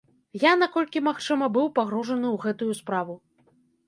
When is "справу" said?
2.81-3.19